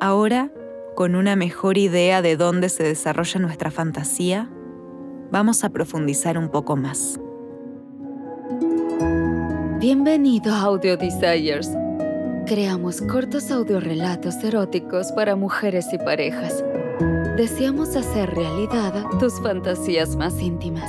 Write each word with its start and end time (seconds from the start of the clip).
Ahora, 0.00 0.52
con 0.94 1.16
una 1.16 1.34
mejor 1.34 1.76
idea 1.76 2.22
de 2.22 2.36
dónde 2.36 2.68
se 2.68 2.84
desarrolla 2.84 3.40
nuestra 3.40 3.72
fantasía, 3.72 4.48
vamos 5.32 5.64
a 5.64 5.70
profundizar 5.70 6.38
un 6.38 6.50
poco 6.50 6.76
más. 6.76 7.18
Bienvenido 9.80 10.54
a 10.54 10.60
Audio 10.60 10.96
Desires. 10.96 11.72
Creamos 12.46 13.00
cortos 13.02 13.50
audiorelatos 13.50 14.36
eróticos 14.44 15.10
para 15.12 15.34
mujeres 15.34 15.86
y 15.92 15.98
parejas. 15.98 16.64
Deseamos 17.36 17.96
hacer 17.96 18.30
realidad 18.30 19.04
tus 19.18 19.40
fantasías 19.40 20.14
más 20.14 20.40
íntimas. 20.40 20.88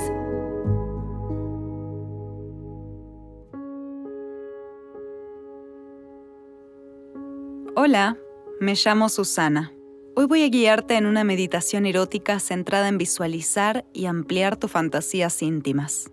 Hola, 7.74 8.16
me 8.60 8.74
llamo 8.74 9.08
Susana. 9.08 9.72
Hoy 10.14 10.26
voy 10.26 10.42
a 10.44 10.48
guiarte 10.48 10.96
en 10.96 11.06
una 11.06 11.24
meditación 11.24 11.86
erótica 11.86 12.38
centrada 12.40 12.88
en 12.88 12.98
visualizar 12.98 13.86
y 13.94 14.04
ampliar 14.04 14.58
tus 14.58 14.70
fantasías 14.70 15.40
íntimas. 15.40 16.10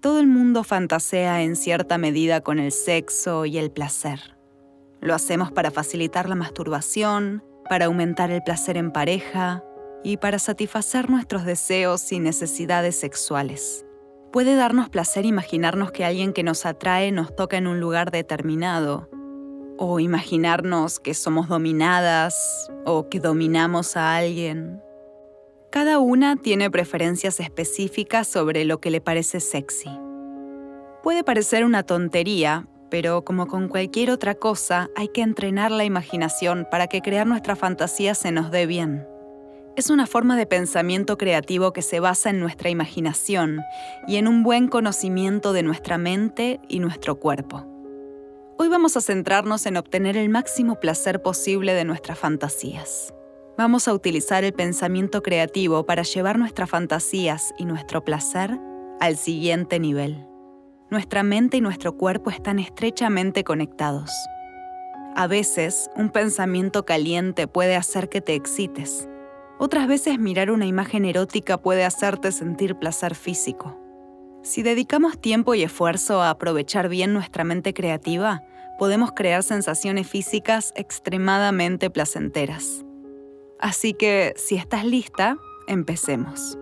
Todo 0.00 0.18
el 0.18 0.26
mundo 0.26 0.64
fantasea 0.64 1.42
en 1.42 1.54
cierta 1.54 1.98
medida 1.98 2.40
con 2.40 2.58
el 2.58 2.72
sexo 2.72 3.44
y 3.44 3.58
el 3.58 3.70
placer. 3.70 4.38
Lo 5.02 5.14
hacemos 5.14 5.52
para 5.52 5.70
facilitar 5.70 6.30
la 6.30 6.34
masturbación, 6.34 7.44
para 7.68 7.86
aumentar 7.86 8.30
el 8.30 8.42
placer 8.42 8.78
en 8.78 8.90
pareja 8.90 9.62
y 10.02 10.16
para 10.16 10.38
satisfacer 10.38 11.10
nuestros 11.10 11.44
deseos 11.44 12.10
y 12.10 12.20
necesidades 12.20 12.96
sexuales. 12.96 13.84
Puede 14.32 14.54
darnos 14.54 14.88
placer 14.88 15.26
imaginarnos 15.26 15.92
que 15.92 16.06
alguien 16.06 16.32
que 16.32 16.42
nos 16.42 16.64
atrae 16.64 17.12
nos 17.12 17.36
toca 17.36 17.58
en 17.58 17.66
un 17.66 17.80
lugar 17.80 18.10
determinado 18.10 19.10
o 19.78 20.00
imaginarnos 20.00 21.00
que 21.00 21.14
somos 21.14 21.48
dominadas 21.48 22.70
o 22.84 23.08
que 23.08 23.20
dominamos 23.20 23.96
a 23.96 24.16
alguien. 24.16 24.82
Cada 25.70 25.98
una 25.98 26.36
tiene 26.36 26.70
preferencias 26.70 27.40
específicas 27.40 28.26
sobre 28.26 28.64
lo 28.64 28.80
que 28.80 28.90
le 28.90 29.00
parece 29.00 29.40
sexy. 29.40 29.90
Puede 31.02 31.22
parecer 31.22 31.64
una 31.64 31.82
tontería, 31.82 32.66
pero 32.90 33.24
como 33.24 33.46
con 33.46 33.68
cualquier 33.68 34.10
otra 34.10 34.34
cosa, 34.34 34.88
hay 34.96 35.08
que 35.08 35.22
entrenar 35.22 35.70
la 35.70 35.84
imaginación 35.84 36.66
para 36.70 36.86
que 36.86 37.02
crear 37.02 37.26
nuestra 37.26 37.56
fantasía 37.56 38.14
se 38.14 38.32
nos 38.32 38.50
dé 38.50 38.66
bien. 38.66 39.06
Es 39.76 39.90
una 39.90 40.06
forma 40.06 40.38
de 40.38 40.46
pensamiento 40.46 41.18
creativo 41.18 41.74
que 41.74 41.82
se 41.82 42.00
basa 42.00 42.30
en 42.30 42.40
nuestra 42.40 42.70
imaginación 42.70 43.60
y 44.08 44.16
en 44.16 44.26
un 44.26 44.42
buen 44.42 44.68
conocimiento 44.68 45.52
de 45.52 45.62
nuestra 45.62 45.98
mente 45.98 46.60
y 46.68 46.78
nuestro 46.78 47.16
cuerpo. 47.16 47.75
Hoy 48.58 48.68
vamos 48.68 48.96
a 48.96 49.02
centrarnos 49.02 49.66
en 49.66 49.76
obtener 49.76 50.16
el 50.16 50.30
máximo 50.30 50.80
placer 50.80 51.20
posible 51.20 51.74
de 51.74 51.84
nuestras 51.84 52.18
fantasías. 52.18 53.12
Vamos 53.58 53.86
a 53.86 53.92
utilizar 53.92 54.44
el 54.44 54.54
pensamiento 54.54 55.22
creativo 55.22 55.84
para 55.84 56.04
llevar 56.04 56.38
nuestras 56.38 56.70
fantasías 56.70 57.52
y 57.58 57.66
nuestro 57.66 58.02
placer 58.02 58.58
al 58.98 59.18
siguiente 59.18 59.78
nivel. 59.78 60.26
Nuestra 60.90 61.22
mente 61.22 61.58
y 61.58 61.60
nuestro 61.60 61.98
cuerpo 61.98 62.30
están 62.30 62.58
estrechamente 62.58 63.44
conectados. 63.44 64.10
A 65.14 65.26
veces, 65.26 65.90
un 65.94 66.08
pensamiento 66.08 66.86
caliente 66.86 67.46
puede 67.46 67.76
hacer 67.76 68.08
que 68.08 68.22
te 68.22 68.34
excites. 68.34 69.06
Otras 69.58 69.86
veces, 69.86 70.18
mirar 70.18 70.50
una 70.50 70.64
imagen 70.64 71.04
erótica 71.04 71.60
puede 71.60 71.84
hacerte 71.84 72.32
sentir 72.32 72.76
placer 72.76 73.16
físico. 73.16 73.85
Si 74.46 74.62
dedicamos 74.62 75.20
tiempo 75.20 75.56
y 75.56 75.64
esfuerzo 75.64 76.22
a 76.22 76.30
aprovechar 76.30 76.88
bien 76.88 77.12
nuestra 77.12 77.42
mente 77.42 77.74
creativa, 77.74 78.44
podemos 78.78 79.10
crear 79.10 79.42
sensaciones 79.42 80.08
físicas 80.08 80.72
extremadamente 80.76 81.90
placenteras. 81.90 82.84
Así 83.58 83.92
que, 83.92 84.34
si 84.36 84.54
estás 84.54 84.84
lista, 84.84 85.36
empecemos. 85.66 86.56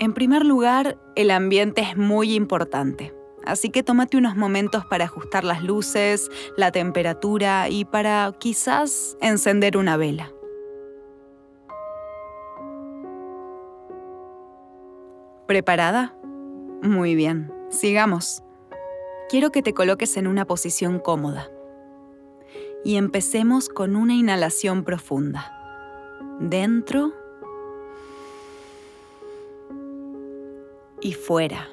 En 0.00 0.12
primer 0.12 0.44
lugar, 0.44 0.98
el 1.16 1.30
ambiente 1.30 1.80
es 1.80 1.96
muy 1.96 2.34
importante. 2.34 3.14
Así 3.46 3.70
que 3.70 3.82
tómate 3.82 4.18
unos 4.18 4.36
momentos 4.36 4.84
para 4.84 5.06
ajustar 5.06 5.44
las 5.44 5.62
luces, 5.62 6.28
la 6.58 6.72
temperatura 6.72 7.70
y 7.70 7.86
para 7.86 8.34
quizás 8.38 9.16
encender 9.22 9.78
una 9.78 9.96
vela. 9.96 10.30
¿Preparada? 15.46 16.14
Muy 16.82 17.14
bien, 17.14 17.54
sigamos. 17.70 18.42
Quiero 19.30 19.52
que 19.52 19.62
te 19.62 19.72
coloques 19.72 20.16
en 20.16 20.26
una 20.26 20.46
posición 20.46 20.98
cómoda. 20.98 21.48
Y 22.84 22.96
empecemos 22.96 23.68
con 23.68 23.94
una 23.94 24.14
inhalación 24.14 24.82
profunda. 24.82 25.52
Dentro 26.40 27.12
y 31.00 31.12
fuera. 31.12 31.68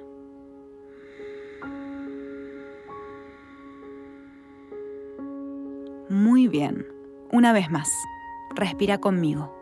Muy 6.08 6.48
bien. 6.48 6.86
Una 7.32 7.52
vez 7.52 7.72
más. 7.72 7.92
Respira 8.56 9.00
conmigo. 9.00 9.56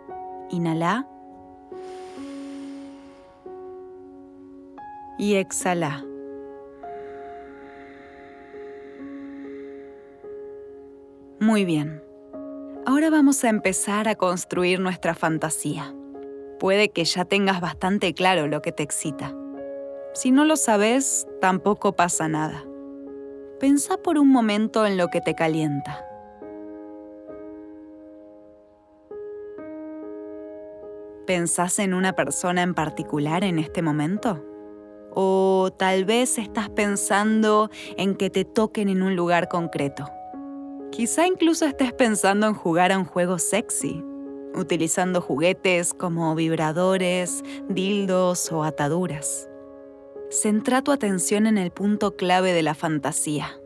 Inhala. 0.50 1.08
Y 5.18 5.36
exhala. 5.36 6.04
Muy 11.40 11.66
bien. 11.66 12.04
Ahora 12.86 13.10
vamos 13.10 13.44
a 13.44 13.50
empezar 13.50 14.08
a 14.08 14.16
construir 14.16 14.80
nuestra 14.80 15.14
fantasía. 15.14 15.94
Puede 16.60 16.90
que 16.90 17.06
ya 17.06 17.26
tengas 17.26 17.62
bastante 17.62 18.14
claro 18.14 18.48
lo 18.48 18.62
que 18.62 18.72
te 18.72 18.84
excita. 18.84 19.36
Si 20.14 20.32
no 20.32 20.46
lo 20.46 20.56
sabes, 20.56 21.28
tampoco 21.40 21.94
pasa 21.94 22.28
nada. 22.28 22.64
Pensa 23.60 23.98
por 23.98 24.18
un 24.18 24.30
momento 24.30 24.86
en 24.86 24.98
lo 24.98 25.10
que 25.10 25.22
te 25.22 25.36
calienta. 25.36 26.04
¿Pensás 31.28 31.78
en 31.80 31.94
una 31.94 32.14
persona 32.14 32.64
en 32.64 32.74
particular 32.74 33.44
en 33.44 33.60
este 33.60 33.82
momento? 33.82 34.44
O 35.20 35.72
tal 35.76 36.06
vez 36.06 36.38
estás 36.38 36.70
pensando 36.70 37.72
en 37.98 38.14
que 38.14 38.30
te 38.30 38.46
toquen 38.46 38.88
en 38.88 39.02
un 39.02 39.16
lugar 39.16 39.48
concreto. 39.48 40.06
Quizá 40.92 41.26
incluso 41.26 41.66
estés 41.66 41.92
pensando 41.92 42.46
en 42.46 42.54
jugar 42.54 42.92
a 42.92 43.00
un 43.00 43.06
juego 43.06 43.40
sexy, 43.40 44.04
utilizando 44.54 45.20
juguetes 45.20 45.96
como 45.96 46.36
vibradores, 46.36 47.44
dildos 47.68 48.52
o 48.52 48.64
ataduras. 48.64 49.50
Centra 50.30 50.84
tu 50.84 50.92
atención 50.92 51.48
en 51.48 51.58
el 51.58 51.72
punto 51.72 52.16
clave 52.16 52.54
de 52.54 52.62
la 52.62 52.76
fantasía. 52.76 53.60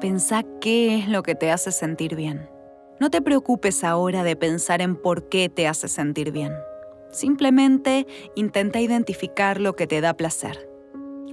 Pensá 0.00 0.42
qué 0.60 0.98
es 0.98 1.08
lo 1.08 1.22
que 1.22 1.36
te 1.36 1.52
hace 1.52 1.70
sentir 1.70 2.16
bien. 2.16 2.50
No 2.98 3.10
te 3.10 3.22
preocupes 3.22 3.84
ahora 3.84 4.24
de 4.24 4.34
pensar 4.34 4.82
en 4.82 4.96
por 4.96 5.28
qué 5.28 5.48
te 5.48 5.68
hace 5.68 5.86
sentir 5.86 6.32
bien. 6.32 6.52
Simplemente 7.12 8.08
intenta 8.34 8.80
identificar 8.80 9.60
lo 9.60 9.76
que 9.76 9.86
te 9.86 10.00
da 10.00 10.14
placer. 10.14 10.69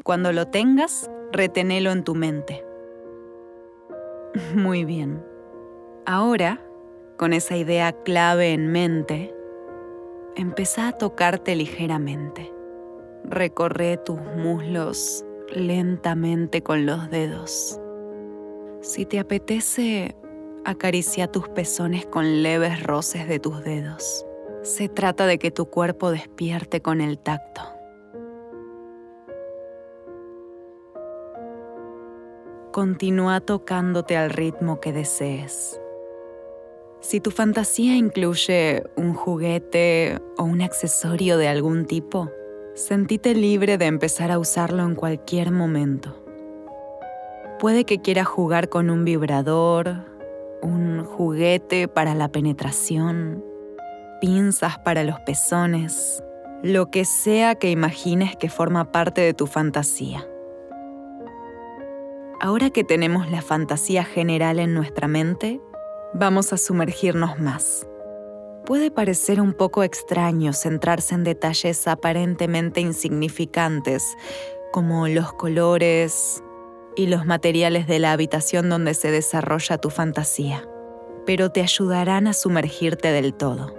Cuando 0.08 0.32
lo 0.32 0.48
tengas, 0.48 1.12
retenelo 1.34 1.92
en 1.92 2.06
tu 2.06 2.16
mente. 2.16 2.64
Muy 4.56 4.86
bien. 4.86 5.22
Ahora, 6.06 6.66
con 7.18 7.34
esa 7.34 7.58
idea 7.58 7.92
clave 7.92 8.54
en 8.54 8.72
mente, 8.72 9.36
empieza 10.38 10.88
a 10.88 10.92
tocarte 10.94 11.58
ligeramente. 11.58 12.54
Recorre 13.26 13.98
tus 13.98 14.22
muslos 14.38 15.26
lentamente 15.54 16.64
con 16.64 16.86
los 16.86 17.10
dedos. 17.10 17.78
Si 18.80 19.06
te 19.06 19.20
apetece, 19.20 20.16
acaricia 20.64 21.30
tus 21.30 21.50
pezones 21.50 22.06
con 22.06 22.44
leves 22.44 22.82
roces 22.82 23.28
de 23.28 23.40
tus 23.40 23.62
dedos. 23.62 24.26
Se 24.62 24.88
trata 24.88 25.26
de 25.26 25.38
que 25.38 25.52
tu 25.52 25.66
cuerpo 25.70 26.12
despierte 26.12 26.82
con 26.82 27.02
el 27.02 27.20
tacto. 27.20 27.77
Continúa 32.78 33.40
tocándote 33.40 34.18
al 34.18 34.30
ritmo 34.30 34.80
que 34.80 34.94
desees. 34.94 35.82
Si 37.00 37.20
tu 37.20 37.32
fantasía 37.32 37.96
incluye 37.96 38.84
un 38.96 39.16
juguete 39.16 40.20
o 40.38 40.44
un 40.44 40.62
accesorio 40.62 41.40
de 41.40 41.48
algún 41.48 41.88
tipo, 41.88 42.30
sentite 42.76 43.34
libre 43.34 43.80
de 43.80 43.88
empezar 43.88 44.32
a 44.32 44.38
usarlo 44.38 44.84
en 44.84 44.94
cualquier 44.94 45.50
momento. 45.50 46.24
Puede 47.60 47.84
que 47.84 48.00
quieras 48.00 48.28
jugar 48.28 48.70
con 48.70 48.92
un 48.92 49.06
vibrador, 49.06 50.06
un 50.62 51.04
juguete 51.04 51.88
para 51.88 52.14
la 52.14 52.28
penetración, 52.28 53.44
pinzas 54.22 54.78
para 54.78 55.04
los 55.04 55.20
pezones, 55.22 56.22
lo 56.62 56.92
que 56.92 57.06
sea 57.06 57.56
que 57.56 57.72
imagines 57.72 58.36
que 58.36 58.50
forma 58.50 58.92
parte 58.92 59.22
de 59.22 59.34
tu 59.34 59.48
fantasía. 59.48 60.28
Ahora 62.40 62.70
que 62.70 62.84
tenemos 62.84 63.30
la 63.32 63.42
fantasía 63.42 64.04
general 64.04 64.60
en 64.60 64.74
nuestra 64.74 65.08
mente, 65.08 65.62
Vamos 66.14 66.54
a 66.54 66.58
sumergirnos 66.58 67.38
más. 67.38 67.86
Puede 68.66 68.92
parecer 68.92 69.42
un 69.42 69.54
poco 69.54 69.84
extraño 69.84 70.54
centrarse 70.54 71.16
en 71.16 71.26
detalles 71.26 71.86
aparentemente 71.88 72.80
insignificantes, 72.80 74.16
como 74.72 75.08
los 75.10 75.34
colores 75.34 76.42
y 76.96 77.08
los 77.08 77.26
materiales 77.26 77.88
de 77.88 78.00
la 78.00 78.14
habitación 78.14 78.70
donde 78.70 78.94
se 78.94 79.12
desarrolla 79.12 79.78
tu 79.78 79.90
fantasía, 79.90 80.68
pero 81.26 81.52
te 81.52 81.62
ayudarán 81.62 82.26
a 82.26 82.34
sumergirte 82.34 83.12
del 83.12 83.34
todo. 83.34 83.76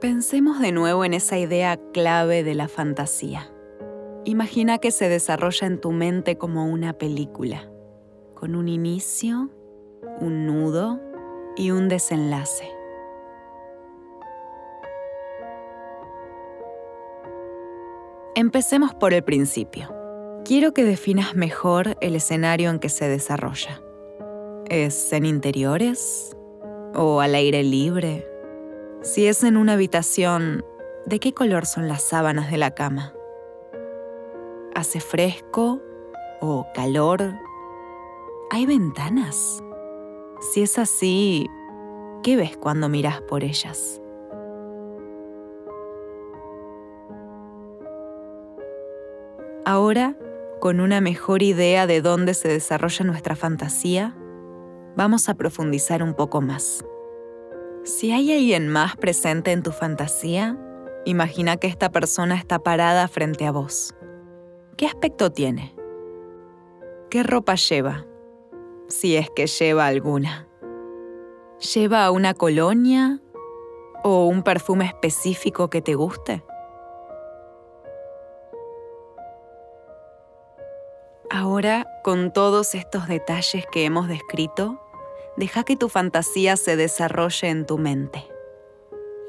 Pensemos 0.00 0.60
de 0.60 0.72
nuevo 0.72 1.06
en 1.06 1.14
esa 1.14 1.38
idea 1.38 1.80
clave 1.92 2.44
de 2.44 2.54
la 2.54 2.68
fantasía. 2.68 3.50
Imagina 4.28 4.76
que 4.76 4.90
se 4.90 5.08
desarrolla 5.08 5.66
en 5.66 5.80
tu 5.80 5.90
mente 5.90 6.36
como 6.36 6.66
una 6.66 6.92
película, 6.92 7.66
con 8.34 8.56
un 8.56 8.68
inicio, 8.68 9.48
un 10.20 10.44
nudo 10.44 11.00
y 11.56 11.70
un 11.70 11.88
desenlace. 11.88 12.70
Empecemos 18.34 18.92
por 18.92 19.14
el 19.14 19.24
principio. 19.24 19.94
Quiero 20.44 20.74
que 20.74 20.84
definas 20.84 21.34
mejor 21.34 21.96
el 22.02 22.14
escenario 22.14 22.68
en 22.68 22.80
que 22.80 22.90
se 22.90 23.08
desarrolla. 23.08 23.80
¿Es 24.68 25.10
en 25.14 25.24
interiores? 25.24 26.36
¿O 26.94 27.22
al 27.22 27.34
aire 27.34 27.62
libre? 27.62 28.28
Si 29.00 29.26
es 29.26 29.42
en 29.42 29.56
una 29.56 29.72
habitación, 29.72 30.66
¿de 31.06 31.18
qué 31.18 31.32
color 31.32 31.64
son 31.64 31.88
las 31.88 32.02
sábanas 32.02 32.50
de 32.50 32.58
la 32.58 32.72
cama? 32.72 33.14
¿Hace 34.78 35.00
fresco 35.00 35.82
o 36.40 36.64
calor? 36.72 37.34
¿Hay 38.52 38.64
ventanas? 38.64 39.60
Si 40.52 40.62
es 40.62 40.78
así, 40.78 41.50
¿qué 42.22 42.36
ves 42.36 42.56
cuando 42.56 42.88
miras 42.88 43.20
por 43.22 43.42
ellas? 43.42 44.00
Ahora, 49.64 50.16
con 50.60 50.78
una 50.78 51.00
mejor 51.00 51.42
idea 51.42 51.88
de 51.88 52.00
dónde 52.00 52.32
se 52.34 52.46
desarrolla 52.46 53.04
nuestra 53.04 53.34
fantasía, 53.34 54.16
vamos 54.94 55.28
a 55.28 55.34
profundizar 55.34 56.04
un 56.04 56.14
poco 56.14 56.40
más. 56.40 56.84
Si 57.82 58.12
hay 58.12 58.32
alguien 58.32 58.68
más 58.68 58.94
presente 58.94 59.50
en 59.50 59.64
tu 59.64 59.72
fantasía, 59.72 60.56
imagina 61.04 61.56
que 61.56 61.66
esta 61.66 61.90
persona 61.90 62.36
está 62.36 62.60
parada 62.60 63.08
frente 63.08 63.44
a 63.44 63.50
vos. 63.50 63.92
¿Qué 64.78 64.86
aspecto 64.86 65.32
tiene? 65.32 65.74
¿Qué 67.10 67.24
ropa 67.24 67.56
lleva? 67.56 68.06
Si 68.86 69.16
es 69.16 69.28
que 69.28 69.48
lleva 69.48 69.88
alguna. 69.88 70.46
¿Lleva 71.74 72.08
una 72.12 72.32
colonia 72.32 73.20
o 74.04 74.26
un 74.26 74.44
perfume 74.44 74.86
específico 74.86 75.68
que 75.68 75.82
te 75.82 75.96
guste? 75.96 76.44
Ahora, 81.28 81.88
con 82.04 82.32
todos 82.32 82.76
estos 82.76 83.08
detalles 83.08 83.66
que 83.72 83.84
hemos 83.84 84.06
descrito, 84.06 84.80
deja 85.36 85.64
que 85.64 85.74
tu 85.74 85.88
fantasía 85.88 86.56
se 86.56 86.76
desarrolle 86.76 87.48
en 87.48 87.66
tu 87.66 87.78
mente, 87.78 88.28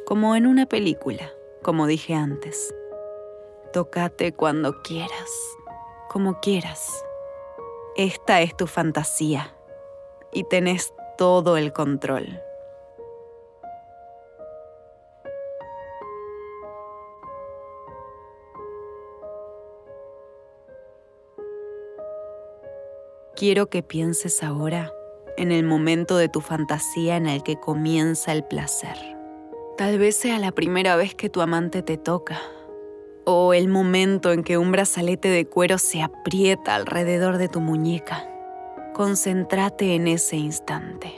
como 0.06 0.36
en 0.36 0.46
una 0.46 0.68
película, 0.68 1.32
como 1.64 1.88
dije 1.88 2.14
antes. 2.14 2.72
Tócate 3.72 4.34
cuando 4.34 4.82
quieras, 4.82 5.30
como 6.10 6.40
quieras. 6.40 7.06
Esta 7.96 8.42
es 8.42 8.58
tu 8.58 8.66
fantasía 8.66 9.56
y 10.32 10.44
tenés 10.44 10.92
todo 11.20 11.56
el 11.56 11.72
control. 11.72 12.42
Quiero 23.36 23.70
que 23.70 23.84
pienses 23.84 24.42
ahora 24.44 24.92
en 25.38 25.52
el 25.52 25.64
momento 25.64 26.18
de 26.18 26.28
tu 26.28 26.42
fantasía 26.42 27.18
en 27.18 27.28
el 27.28 27.44
que 27.44 27.60
comienza 27.60 28.32
el 28.32 28.44
placer. 28.44 28.98
Tal 29.78 30.00
vez 30.00 30.16
sea 30.16 30.40
la 30.40 30.52
primera 30.52 30.96
vez 30.96 31.14
que 31.14 31.30
tu 31.30 31.40
amante 31.40 31.84
te 31.84 31.98
toca, 31.98 32.42
o 33.32 33.54
el 33.54 33.68
momento 33.68 34.34
en 34.34 34.44
que 34.44 34.58
un 34.58 34.72
brazalete 34.72 35.28
de 35.28 35.46
cuero 35.46 35.78
se 35.78 36.02
aprieta 36.02 36.74
alrededor 36.74 37.38
de 37.38 37.48
tu 37.48 37.62
muñeca. 37.62 38.28
Concéntrate 38.96 39.94
en 39.94 40.08
ese 40.08 40.36
instante. 40.36 41.14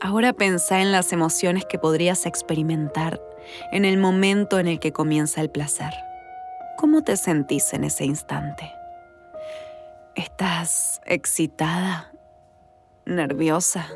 Ahora 0.00 0.32
pensá 0.32 0.80
en 0.80 0.90
las 0.90 1.12
emociones 1.12 1.66
que 1.66 1.78
podrías 1.78 2.24
experimentar 2.24 3.20
en 3.72 3.84
el 3.84 3.98
momento 3.98 4.58
en 4.58 4.66
el 4.66 4.80
que 4.80 4.94
comienza 4.94 5.42
el 5.42 5.50
placer. 5.50 5.92
¿Cómo 6.78 7.02
te 7.02 7.18
sentís 7.18 7.74
en 7.74 7.84
ese 7.84 8.06
instante? 8.06 8.72
¿Estás 10.14 11.02
excitada? 11.04 12.10
¿Nerviosa? 13.04 13.86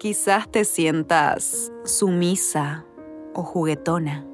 Quizás 0.00 0.50
te 0.50 0.64
sientas 0.64 1.70
sumisa 1.84 2.86
o 3.34 3.42
juguetona. 3.42 4.24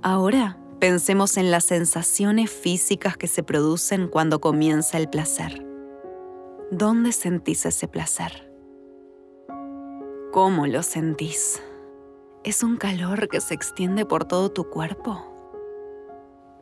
Ahora 0.00 0.58
pensemos 0.80 1.36
en 1.36 1.50
las 1.50 1.64
sensaciones 1.64 2.50
físicas 2.50 3.18
que 3.18 3.26
se 3.26 3.42
producen 3.42 4.08
cuando 4.08 4.40
comienza 4.40 4.96
el 4.96 5.10
placer. 5.10 5.62
¿Dónde 6.70 7.12
sentís 7.12 7.66
ese 7.66 7.86
placer? 7.86 8.50
¿Cómo 10.32 10.66
lo 10.66 10.82
sentís? 10.82 11.62
¿Es 12.44 12.62
un 12.62 12.78
calor 12.78 13.28
que 13.28 13.42
se 13.42 13.52
extiende 13.52 14.06
por 14.06 14.24
todo 14.24 14.50
tu 14.50 14.70
cuerpo? 14.70 15.22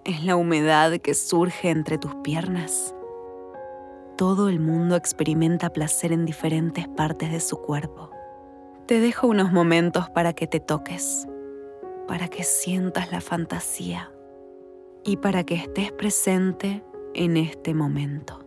¿Es 0.05 0.25
la 0.25 0.35
humedad 0.35 0.99
que 0.99 1.15
surge 1.15 1.71
entre 1.71 1.97
tus 1.97 2.13
piernas? 2.25 2.93
Todo 4.17 4.49
el 4.49 4.61
mundo 4.61 4.95
experimenta 4.95 5.73
placer 5.73 6.13
en 6.13 6.25
diferentes 6.25 6.87
partes 6.87 7.33
de 7.33 7.41
su 7.41 7.57
cuerpo. 7.57 8.11
Te 8.87 9.01
dejo 9.01 9.27
unos 9.27 9.51
momentos 9.51 10.09
para 10.09 10.35
que 10.35 10.47
te 10.47 10.61
toques, 10.61 11.27
para 12.07 12.29
que 12.29 12.45
sientas 12.45 13.11
la 13.11 13.21
fantasía 13.21 14.13
y 15.03 15.17
para 15.17 15.43
que 15.43 15.57
estés 15.57 15.91
presente 15.91 16.85
en 17.15 17.37
este 17.37 17.75
momento. 17.75 18.44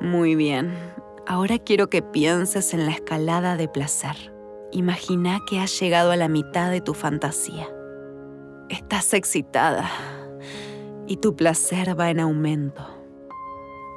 Muy 0.00 0.34
bien. 0.34 0.72
Ahora 1.26 1.58
quiero 1.58 1.90
que 1.90 2.00
pienses 2.00 2.72
en 2.72 2.86
la 2.86 2.92
escalada 2.92 3.56
de 3.56 3.68
placer. 3.68 4.34
Imagina 4.72 5.40
que 5.46 5.60
has 5.60 5.78
llegado 5.78 6.10
a 6.10 6.16
la 6.16 6.28
mitad 6.28 6.70
de 6.70 6.80
tu 6.80 6.94
fantasía. 6.94 7.68
Estás 8.70 9.12
excitada 9.12 9.90
y 11.06 11.18
tu 11.18 11.36
placer 11.36 11.98
va 12.00 12.08
en 12.08 12.20
aumento. 12.20 12.82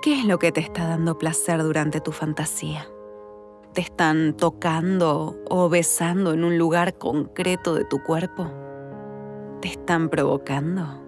¿Qué 0.01 0.19
es 0.19 0.25
lo 0.25 0.39
que 0.39 0.51
te 0.51 0.60
está 0.60 0.89
dando 0.89 1.17
placer 1.17 1.63
durante 1.63 2.01
tu 2.01 2.12
fantasía? 2.12 2.86
¿Te 3.74 3.79
están 3.79 4.36
tocando 4.36 5.38
o 5.50 5.69
besando 5.69 6.33
en 6.33 6.43
un 6.43 6.57
lugar 6.57 6.98
concreto 6.98 7.75
de 7.75 7.86
tu 7.86 8.03
cuerpo? 8.03 8.51
¿Te 9.62 9.69
están 9.69 10.10
provocando? 10.10 11.01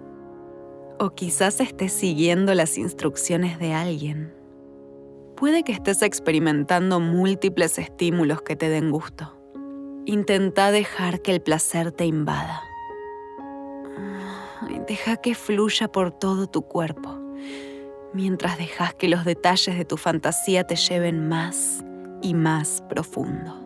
O 0.98 1.10
quizás 1.10 1.60
estés 1.60 1.92
siguiendo 1.92 2.54
las 2.54 2.78
instrucciones 2.78 3.58
de 3.58 3.74
alguien 3.74 4.45
puede 5.36 5.62
que 5.62 5.72
estés 5.72 6.02
experimentando 6.02 6.98
múltiples 6.98 7.78
estímulos 7.78 8.42
que 8.42 8.56
te 8.56 8.68
den 8.68 8.90
gusto. 8.90 9.36
Intenta 10.06 10.70
dejar 10.70 11.20
que 11.20 11.32
el 11.32 11.40
placer 11.40 11.92
te 11.92 12.06
invada. 12.06 12.62
Deja 14.88 15.16
que 15.16 15.34
fluya 15.34 15.88
por 15.88 16.12
todo 16.12 16.46
tu 16.46 16.62
cuerpo, 16.62 17.18
mientras 18.14 18.56
dejas 18.56 18.94
que 18.94 19.08
los 19.08 19.24
detalles 19.24 19.76
de 19.76 19.84
tu 19.84 19.96
fantasía 19.96 20.64
te 20.64 20.76
lleven 20.76 21.28
más 21.28 21.84
y 22.22 22.34
más 22.34 22.82
profundo. 22.88 23.65